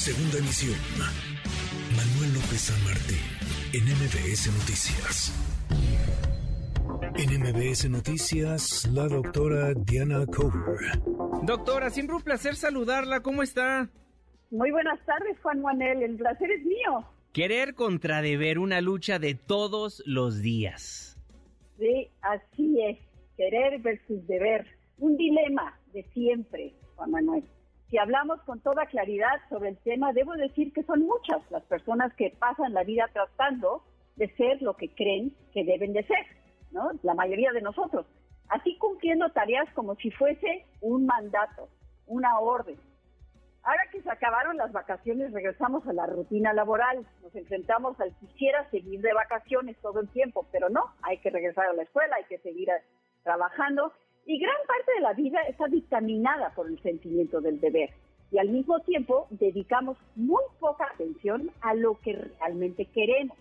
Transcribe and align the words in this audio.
Segunda 0.00 0.38
emisión. 0.38 0.78
Manuel 1.94 2.32
López 2.32 2.72
San 2.72 2.84
Martín, 2.84 3.20
en 3.74 3.84
MBS 3.84 4.48
Noticias. 4.48 5.30
En 7.18 7.28
MBS 7.38 7.90
Noticias, 7.90 8.88
la 8.94 9.08
doctora 9.08 9.74
Diana 9.74 10.24
Cover. 10.24 11.02
Doctora, 11.42 11.90
siempre 11.90 12.16
un 12.16 12.22
placer 12.22 12.56
saludarla. 12.56 13.20
¿Cómo 13.20 13.42
está? 13.42 13.90
Muy 14.50 14.70
buenas 14.70 14.98
tardes, 15.04 15.36
Juan 15.42 15.60
Manuel. 15.60 16.02
El 16.02 16.16
placer 16.16 16.50
es 16.50 16.64
mío. 16.64 17.04
Querer 17.34 17.74
contra 17.74 18.22
deber, 18.22 18.58
una 18.58 18.80
lucha 18.80 19.18
de 19.18 19.34
todos 19.34 20.02
los 20.06 20.40
días. 20.40 21.18
Sí, 21.78 22.08
así 22.22 22.82
es. 22.88 22.96
Querer 23.36 23.78
versus 23.82 24.26
deber. 24.26 24.66
Un 24.96 25.18
dilema 25.18 25.78
de 25.92 26.04
siempre, 26.14 26.72
Juan 26.96 27.10
Manuel. 27.10 27.44
Si 27.90 27.98
hablamos 27.98 28.40
con 28.42 28.60
toda 28.60 28.86
claridad 28.86 29.40
sobre 29.48 29.70
el 29.70 29.78
tema, 29.78 30.12
debo 30.12 30.34
decir 30.34 30.72
que 30.72 30.84
son 30.84 31.00
muchas 31.00 31.42
las 31.50 31.64
personas 31.64 32.14
que 32.14 32.30
pasan 32.38 32.72
la 32.72 32.84
vida 32.84 33.08
tratando 33.12 33.82
de 34.14 34.28
ser 34.36 34.62
lo 34.62 34.76
que 34.76 34.94
creen 34.94 35.34
que 35.52 35.64
deben 35.64 35.92
de 35.92 36.04
ser, 36.04 36.24
¿no? 36.70 36.92
La 37.02 37.14
mayoría 37.14 37.50
de 37.50 37.62
nosotros. 37.62 38.06
Así 38.48 38.78
cumpliendo 38.78 39.30
tareas 39.30 39.68
como 39.74 39.96
si 39.96 40.12
fuese 40.12 40.66
un 40.80 41.04
mandato, 41.04 41.68
una 42.06 42.38
orden. 42.38 42.76
Ahora 43.64 43.82
que 43.90 44.00
se 44.02 44.10
acabaron 44.10 44.56
las 44.56 44.70
vacaciones, 44.70 45.32
regresamos 45.32 45.84
a 45.88 45.92
la 45.92 46.06
rutina 46.06 46.52
laboral. 46.52 47.04
Nos 47.22 47.34
enfrentamos 47.34 47.98
al 48.00 48.14
quisiera 48.18 48.70
seguir 48.70 49.00
de 49.00 49.12
vacaciones 49.12 49.76
todo 49.82 50.00
el 50.00 50.08
tiempo, 50.10 50.46
pero 50.52 50.68
no, 50.68 50.84
hay 51.02 51.18
que 51.18 51.30
regresar 51.30 51.66
a 51.66 51.72
la 51.72 51.82
escuela, 51.82 52.16
hay 52.16 52.24
que 52.24 52.38
seguir 52.38 52.68
trabajando 53.24 53.92
y 54.26 54.38
gran 54.38 54.56
parte 54.66 54.92
de 54.94 55.00
la 55.00 55.12
vida 55.12 55.40
está 55.48 55.66
dictaminada 55.66 56.50
por 56.54 56.68
el 56.68 56.80
sentimiento 56.82 57.40
del 57.40 57.60
deber. 57.60 57.90
Y 58.30 58.38
al 58.38 58.48
mismo 58.48 58.78
tiempo 58.80 59.26
dedicamos 59.30 59.96
muy 60.14 60.42
poca 60.60 60.86
atención 60.94 61.50
a 61.62 61.74
lo 61.74 61.98
que 62.00 62.12
realmente 62.12 62.84
queremos. 62.86 63.36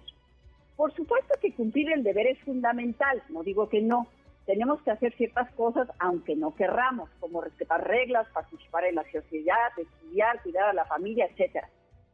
Por 0.76 0.94
supuesto 0.96 1.36
que 1.42 1.54
cumplir 1.54 1.92
el 1.92 2.04
deber 2.04 2.28
es 2.28 2.40
fundamental, 2.40 3.22
no 3.30 3.44
digo 3.44 3.70
que 3.70 3.82
no. 3.82 4.08
Tenemos 4.46 4.82
que 4.82 4.92
hacer 4.92 5.14
ciertas 5.16 5.52
cosas 5.52 5.88
aunque 6.00 6.36
no 6.36 6.56
querramos, 6.56 7.10
como 7.20 7.42
respetar 7.42 7.88
reglas, 7.88 8.28
participar 8.34 8.86
en 8.86 8.96
la 8.96 9.04
sociedad, 9.12 9.78
estudiar, 9.78 10.42
cuidar 10.42 10.70
a 10.70 10.74
la 10.74 10.86
familia, 10.86 11.28
etcétera. 11.28 11.70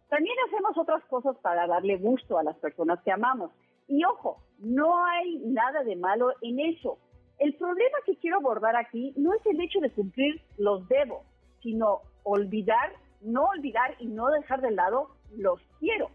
También 0.09 0.35
hacemos 0.47 0.77
otras 0.77 1.03
cosas 1.05 1.37
para 1.37 1.65
darle 1.65 1.97
gusto 1.97 2.37
a 2.37 2.43
las 2.43 2.57
personas 2.57 2.99
que 3.03 3.11
amamos. 3.11 3.51
Y 3.87 4.03
ojo, 4.03 4.41
no 4.59 5.05
hay 5.05 5.37
nada 5.45 5.83
de 5.83 5.95
malo 5.95 6.31
en 6.41 6.59
eso. 6.59 6.97
El 7.39 7.53
problema 7.55 7.97
que 8.05 8.15
quiero 8.17 8.37
abordar 8.37 8.75
aquí 8.75 9.13
no 9.17 9.33
es 9.33 9.45
el 9.45 9.59
hecho 9.61 9.79
de 9.79 9.91
cumplir 9.91 10.41
los 10.57 10.87
debo, 10.87 11.23
sino 11.61 12.01
olvidar, 12.23 12.93
no 13.21 13.45
olvidar 13.45 13.95
y 13.99 14.07
no 14.07 14.29
dejar 14.29 14.61
de 14.61 14.71
lado 14.71 15.09
los 15.35 15.59
quiero. 15.79 16.09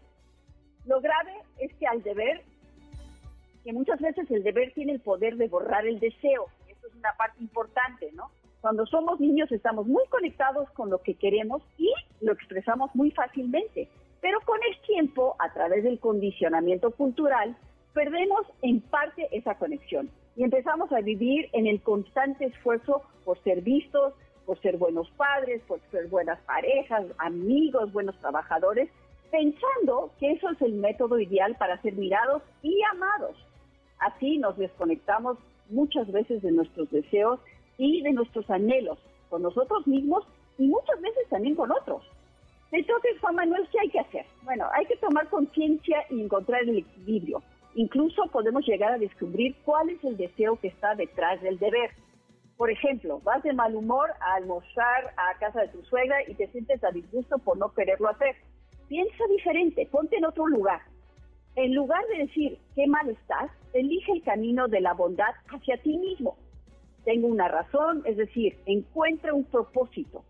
Lo 0.85 0.99
grave 0.99 1.33
es 1.59 1.73
que 1.75 1.85
al 1.85 2.01
deber, 2.01 2.41
que 3.63 3.73
muchas 3.73 3.99
veces 3.99 4.29
el 4.31 4.43
deber 4.43 4.73
tiene 4.73 4.93
el 4.93 4.99
poder 4.99 5.37
de 5.37 5.47
borrar 5.47 5.85
el 5.85 5.99
deseo. 5.99 6.47
Esto 6.67 6.87
es 6.87 6.95
una 6.95 7.13
parte 7.17 7.41
importante, 7.41 8.11
¿no? 8.13 8.31
Cuando 8.61 8.85
somos 8.85 9.19
niños 9.19 9.51
estamos 9.51 9.87
muy 9.87 10.05
conectados 10.07 10.69
con 10.71 10.89
lo 10.89 11.01
que 11.01 11.15
queremos 11.15 11.61
y 11.77 11.91
lo 12.21 12.33
expresamos 12.33 12.93
muy 12.95 13.11
fácilmente. 13.11 13.89
Pero 14.21 14.39
con 14.41 14.59
el 14.63 14.79
tiempo, 14.85 15.35
a 15.39 15.51
través 15.51 15.83
del 15.83 15.99
condicionamiento 15.99 16.91
cultural, 16.91 17.57
perdemos 17.93 18.45
en 18.61 18.81
parte 18.81 19.27
esa 19.31 19.55
conexión 19.55 20.09
y 20.35 20.43
empezamos 20.43 20.91
a 20.91 21.01
vivir 21.01 21.49
en 21.53 21.67
el 21.67 21.81
constante 21.81 22.45
esfuerzo 22.45 23.03
por 23.25 23.41
ser 23.43 23.61
vistos, 23.61 24.13
por 24.45 24.59
ser 24.61 24.77
buenos 24.77 25.09
padres, 25.11 25.61
por 25.67 25.79
ser 25.91 26.07
buenas 26.07 26.39
parejas, 26.41 27.05
amigos, 27.17 27.91
buenos 27.91 28.17
trabajadores, 28.19 28.89
pensando 29.29 30.11
que 30.19 30.31
eso 30.31 30.49
es 30.49 30.61
el 30.61 30.73
método 30.73 31.19
ideal 31.19 31.55
para 31.57 31.81
ser 31.81 31.93
mirados 31.93 32.41
y 32.61 32.81
amados. 32.91 33.35
Así 33.99 34.37
nos 34.37 34.57
desconectamos 34.57 35.37
muchas 35.69 36.11
veces 36.11 36.41
de 36.41 36.51
nuestros 36.51 36.89
deseos 36.91 37.39
y 37.77 38.01
de 38.01 38.11
nuestros 38.11 38.49
anhelos 38.49 38.99
con 39.29 39.41
nosotros 39.41 39.87
mismos 39.87 40.25
y 40.57 40.67
muchas 40.67 40.99
veces 41.01 41.27
también 41.29 41.55
con 41.55 41.71
otros. 41.71 42.03
Entonces, 42.71 43.19
Juan 43.19 43.35
Manuel, 43.35 43.67
¿qué 43.71 43.79
hay 43.79 43.89
que 43.89 43.99
hacer? 43.99 44.25
Bueno, 44.43 44.65
hay 44.73 44.85
que 44.85 44.95
tomar 44.97 45.27
conciencia 45.29 46.05
y 46.09 46.21
encontrar 46.21 46.61
el 46.63 46.77
equilibrio. 46.77 47.41
Incluso 47.75 48.23
podemos 48.31 48.65
llegar 48.65 48.91
a 48.91 48.97
descubrir 48.97 49.55
cuál 49.63 49.89
es 49.89 50.03
el 50.03 50.17
deseo 50.17 50.57
que 50.57 50.67
está 50.67 50.95
detrás 50.95 51.41
del 51.41 51.57
deber. 51.57 51.91
Por 52.57 52.69
ejemplo, 52.69 53.19
vas 53.23 53.41
de 53.43 53.53
mal 53.53 53.75
humor 53.75 54.09
a 54.19 54.35
almorzar 54.35 55.13
a 55.17 55.39
casa 55.39 55.61
de 55.61 55.69
tu 55.69 55.81
suegra 55.83 56.17
y 56.27 56.35
te 56.35 56.47
sientes 56.47 56.83
a 56.83 56.91
disgusto 56.91 57.37
por 57.39 57.57
no 57.57 57.73
quererlo 57.73 58.09
hacer. 58.09 58.35
Piensa 58.87 59.23
diferente, 59.29 59.87
ponte 59.89 60.17
en 60.17 60.25
otro 60.25 60.47
lugar. 60.47 60.81
En 61.55 61.73
lugar 61.73 62.05
de 62.07 62.25
decir 62.25 62.59
qué 62.75 62.87
mal 62.87 63.09
estás, 63.09 63.51
elige 63.73 64.11
el 64.11 64.23
camino 64.23 64.67
de 64.67 64.81
la 64.81 64.93
bondad 64.93 65.33
hacia 65.47 65.77
ti 65.81 65.97
mismo. 65.97 66.37
Tengo 67.03 67.27
una 67.27 67.47
razón, 67.47 68.03
es 68.05 68.17
decir, 68.17 68.57
encuentra 68.65 69.33
un 69.33 69.45
propósito. 69.45 70.23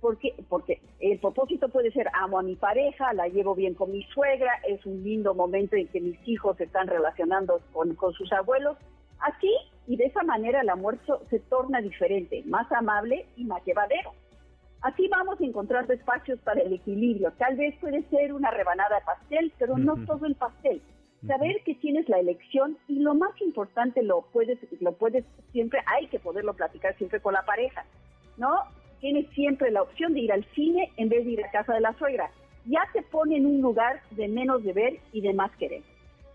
Porque, 0.00 0.34
porque 0.48 0.80
el 1.00 1.18
propósito 1.18 1.68
puede 1.68 1.90
ser 1.90 2.08
amo 2.14 2.38
a 2.38 2.42
mi 2.42 2.54
pareja, 2.54 3.12
la 3.14 3.26
llevo 3.26 3.54
bien 3.54 3.74
con 3.74 3.90
mi 3.90 4.04
suegra, 4.04 4.52
es 4.68 4.84
un 4.86 5.02
lindo 5.02 5.34
momento 5.34 5.74
en 5.74 5.88
que 5.88 6.00
mis 6.00 6.16
hijos 6.28 6.56
se 6.56 6.64
están 6.64 6.86
relacionando 6.86 7.60
con, 7.72 7.94
con 7.96 8.12
sus 8.12 8.32
abuelos. 8.32 8.76
Así 9.18 9.52
y 9.88 9.96
de 9.96 10.04
esa 10.04 10.22
manera 10.22 10.60
el 10.60 10.68
almuerzo 10.68 11.22
se 11.30 11.40
torna 11.40 11.80
diferente, 11.80 12.42
más 12.46 12.70
amable 12.70 13.26
y 13.36 13.44
más 13.44 13.64
llevadero. 13.64 14.12
Así 14.82 15.08
vamos 15.08 15.40
a 15.40 15.44
encontrar 15.44 15.90
espacios 15.90 16.38
para 16.40 16.60
el 16.60 16.74
equilibrio. 16.74 17.32
Tal 17.38 17.56
vez 17.56 17.74
puede 17.80 18.02
ser 18.10 18.34
una 18.34 18.50
rebanada 18.50 18.96
de 18.96 19.04
pastel, 19.04 19.52
pero 19.58 19.78
no 19.78 19.96
todo 20.04 20.26
el 20.26 20.34
pastel. 20.34 20.82
Saber 21.26 21.62
que 21.64 21.74
tienes 21.74 22.08
la 22.08 22.20
elección 22.20 22.76
y 22.86 23.00
lo 23.00 23.14
más 23.14 23.32
importante 23.40 24.02
lo 24.02 24.22
puedes, 24.30 24.58
lo 24.80 24.92
puedes 24.92 25.24
siempre, 25.52 25.80
hay 25.86 26.06
que 26.08 26.20
poderlo 26.20 26.54
platicar 26.54 26.94
siempre 26.96 27.20
con 27.20 27.32
la 27.32 27.44
pareja, 27.44 27.84
¿no? 28.36 28.54
Tienes 29.00 29.28
siempre 29.30 29.70
la 29.70 29.82
opción 29.82 30.14
de 30.14 30.20
ir 30.20 30.32
al 30.32 30.44
cine 30.54 30.90
en 30.96 31.08
vez 31.08 31.24
de 31.24 31.32
ir 31.32 31.44
a 31.44 31.50
casa 31.50 31.74
de 31.74 31.80
la 31.80 31.92
suegra. 31.94 32.30
Ya 32.66 32.80
te 32.92 33.02
pone 33.02 33.36
en 33.36 33.46
un 33.46 33.60
lugar 33.60 34.00
de 34.10 34.28
menos 34.28 34.62
deber 34.62 34.98
y 35.12 35.20
de 35.20 35.32
más 35.32 35.50
querer. 35.56 35.82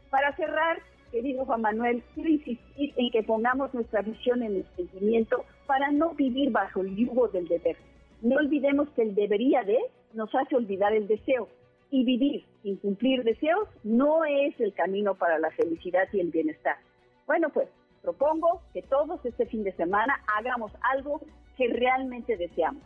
Para 0.09 0.35
cerrar, 0.35 0.79
querido 1.11 1.45
Juan 1.45 1.61
Manuel, 1.61 2.03
quiero 2.15 2.29
insistir 2.29 2.93
en 2.95 3.11
que 3.11 3.23
pongamos 3.23 3.73
nuestra 3.73 4.01
visión 4.01 4.41
en 4.43 4.55
el 4.57 4.65
sentimiento 4.75 5.45
para 5.67 5.91
no 5.91 6.13
vivir 6.13 6.51
bajo 6.51 6.81
el 6.81 6.95
yugo 6.95 7.27
del 7.27 7.47
deber. 7.47 7.77
No 8.21 8.37
olvidemos 8.37 8.89
que 8.95 9.03
el 9.03 9.15
debería 9.15 9.63
de 9.63 9.77
nos 10.13 10.33
hace 10.33 10.55
olvidar 10.55 10.93
el 10.93 11.07
deseo 11.07 11.49
y 11.91 12.03
vivir 12.03 12.45
sin 12.63 12.77
cumplir 12.77 13.23
deseos 13.23 13.67
no 13.83 14.25
es 14.25 14.59
el 14.59 14.73
camino 14.73 15.15
para 15.15 15.37
la 15.37 15.51
felicidad 15.51 16.07
y 16.13 16.19
el 16.19 16.31
bienestar. 16.31 16.77
Bueno, 17.27 17.49
pues 17.49 17.67
propongo 18.01 18.61
que 18.73 18.81
todos 18.81 19.23
este 19.25 19.45
fin 19.45 19.63
de 19.63 19.73
semana 19.73 20.15
hagamos 20.37 20.71
algo 20.93 21.21
que 21.57 21.67
realmente 21.67 22.37
deseamos. 22.37 22.83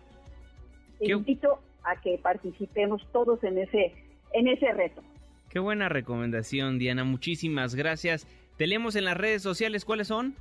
Te 0.99 1.11
invito 1.11 1.59
a 1.83 1.99
que 2.01 2.17
participemos 2.17 3.05
todos 3.11 3.43
en 3.43 3.59
ese, 3.59 3.93
en 4.33 4.47
ese 4.47 4.71
reto. 4.73 5.01
Qué 5.49 5.59
buena 5.59 5.89
recomendación, 5.89 6.79
Diana. 6.79 7.03
Muchísimas 7.03 7.75
gracias. 7.75 8.27
Te 8.57 8.67
leemos 8.67 8.95
en 8.95 9.05
las 9.05 9.15
redes 9.15 9.41
sociales. 9.41 9.85
¿Cuáles 9.85 10.07
son? 10.07 10.35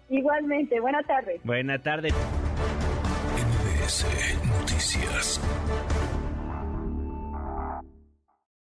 Igualmente, 0.09 0.79
buena 0.79 1.03
tarde. 1.03 1.39
Buena 1.43 1.81
tarde. 1.81 2.09
MBS 3.35 4.05
Noticias. 4.45 5.41